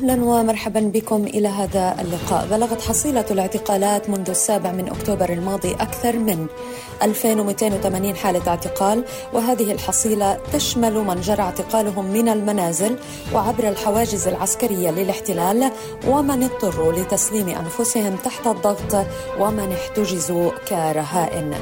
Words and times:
أهلا 0.00 0.24
ومرحبا 0.24 0.80
بكم 0.80 1.24
إلى 1.24 1.48
هذا 1.48 1.96
اللقاء. 2.00 2.46
بلغت 2.50 2.80
حصيلة 2.82 3.24
الاعتقالات 3.30 4.10
منذ 4.10 4.30
السابع 4.30 4.72
من 4.72 4.88
أكتوبر 4.88 5.32
الماضي 5.32 5.72
أكثر 5.72 6.18
من 6.18 6.46
2280 7.02 8.16
حالة 8.16 8.48
اعتقال 8.48 9.04
وهذه 9.32 9.72
الحصيلة 9.72 10.38
تشمل 10.52 10.94
من 10.94 11.20
جرى 11.20 11.42
اعتقالهم 11.42 12.04
من 12.04 12.28
المنازل 12.28 12.98
وعبر 13.34 13.68
الحواجز 13.68 14.28
العسكرية 14.28 14.90
للاحتلال 14.90 15.70
ومن 16.08 16.42
اضطروا 16.42 16.92
لتسليم 16.92 17.48
أنفسهم 17.48 18.16
تحت 18.16 18.46
الضغط 18.46 19.06
ومن 19.40 19.72
احتجزوا 19.72 20.50
كرهائن. 20.68 21.54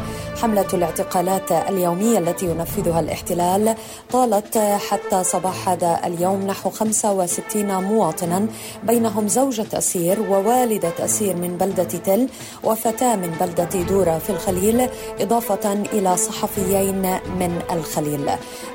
حملة 0.43 0.67
الاعتقالات 0.75 1.53
اليومية 1.53 2.19
التي 2.19 2.47
ينفذها 2.47 3.01
الاحتلال 3.01 3.75
طالت 4.13 4.59
حتى 4.59 5.25
صباح 5.25 5.69
هذا 5.69 6.01
اليوم 6.05 6.47
نحو 6.47 6.71
65 6.71 7.81
مواطنا 8.29 8.49
بينهم 8.83 9.29
زوجة 9.29 9.67
أسير 9.79 10.21
ووالدة 10.21 10.93
أسير 11.01 11.37
من 11.37 11.57
بلدة 11.57 11.85
تل 11.85 12.29
وفتاة 12.65 13.17
من 13.17 13.31
بلدة 13.41 13.83
دورة 13.83 14.19
في 14.19 14.31
الخليل 14.31 14.89
إضافة 15.21 15.73
إلى 15.73 16.17
صحفيين 16.17 17.03
من 17.39 17.63
الخليل. 17.73 18.31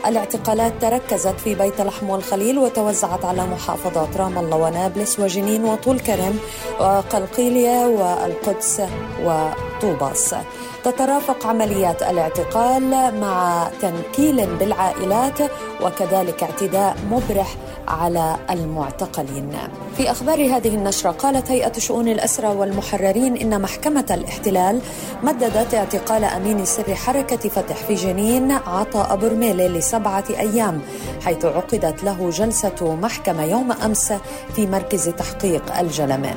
الاعتقالات 0.08 0.74
تركزت 0.82 1.40
في 1.44 1.56
بيت 1.56 1.82
لحم 1.82 2.10
والخليل 2.10 2.58
وتوزعت 2.58 3.26
على 3.26 3.46
محافظات 3.46 4.18
رام 4.18 4.38
الله 4.38 4.58
ونابلس 4.58 5.20
وجنين 5.20 5.64
وطول 5.64 6.00
كرم 6.00 6.40
وقلقيلية 6.80 7.86
والقدس 7.86 8.82
وطوباس. 9.24 10.36
تترافق 10.84 11.48
عمليات 11.48 12.04
الاعتقال 12.04 13.20
مع 13.20 13.68
تنكيل 13.82 14.56
بالعائلات 14.56 15.40
وكذلك 15.82 16.44
اعتداء 16.44 16.98
مبرح 17.12 17.56
على 17.88 18.36
المعتقلين. 18.50 19.52
في 19.98 20.12
أخبار 20.12 20.56
هذه 20.56 20.76
النشرة 20.76 21.12
قالت 21.12 21.52
هيئة 21.52 21.80
شؤون 21.80 22.08
الاسرى 22.08 22.48
والمحررين 22.48 23.38
إن 23.38 23.62
محكمة 23.62 24.06
الاحتلال 24.12 24.82
مددت 25.24 25.74
اعتقال 25.74 26.24
أمين 26.24 26.66
سر 26.66 26.96
حركة 26.96 27.50
فتح 27.50 27.76
في 27.76 27.96
جنين 27.96 28.52
عطاء 28.52 29.16
برميلي 29.16 29.68
لسبعة 29.68 30.24
أيام 30.30 30.82
حيث 31.26 31.46
عقدت 31.46 32.04
له 32.04 32.30
جلسة 32.30 32.96
محكمة 33.02 33.44
يوم 33.44 33.72
أمس 33.72 34.14
في 34.56 34.68
مركز 34.68 35.10
تحقيق 35.10 35.78
الجلمة. 35.78 36.34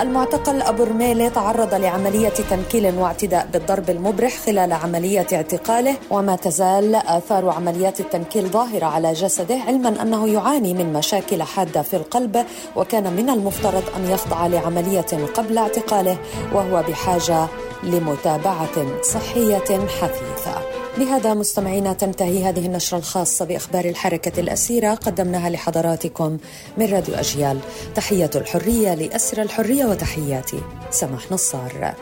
المعتقل 0.00 0.62
أبو 0.62 0.84
رميلة 0.84 1.28
تعرض 1.28 1.74
لعملية 1.74 2.28
تنكيل 2.28 2.98
واعتداء 2.98 3.48
بالضرب 3.52 3.90
المبرح 3.90 4.36
خلال 4.46 4.72
عملية 4.72 5.26
اعتقاله 5.32 5.96
وما 6.10 6.36
تزال 6.36 6.94
آثار 6.94 7.48
عمليات 7.48 8.00
التنكيل 8.00 8.48
ظاهرة 8.48 8.86
على 8.86 9.12
جسده 9.12 9.58
علما 9.66 10.02
أنه 10.02 10.28
يعاني 10.28 10.74
من 10.74 10.92
مشاكل 10.92 11.42
حادة 11.42 11.82
في 11.82 11.96
القلب 11.96 12.46
وكان 12.76 13.12
من 13.12 13.30
المفترض 13.30 13.84
أن 13.96 14.10
يخضع 14.10 14.46
لعملية 14.46 15.26
قبل 15.34 15.58
اعتقاله 15.58 16.16
وهو 16.52 16.82
بحاجة 16.88 17.46
لمتابعة 17.82 19.02
صحية 19.02 19.86
حثيثة. 20.00 20.81
بهذا 20.98 21.34
مستمعينا 21.34 21.92
تنتهي 21.92 22.44
هذه 22.44 22.66
النشرة 22.66 22.98
الخاصة 22.98 23.44
بأخبار 23.44 23.84
الحركة 23.84 24.40
الأسيرة 24.40 24.94
قدمناها 24.94 25.50
لحضراتكم 25.50 26.38
من 26.78 26.92
راديو 26.92 27.14
أجيال. 27.14 27.58
تحية 27.94 28.30
الحرية 28.34 28.94
لأسر 28.94 29.42
الحرية 29.42 29.84
وتحياتي. 29.84 30.60
سماح 30.90 31.32
نصار. 31.32 31.94